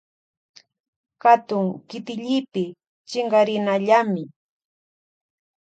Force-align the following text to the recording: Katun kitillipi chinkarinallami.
Katun 1.21 1.65
kitillipi 1.89 2.63
chinkarinallami. 3.09 4.23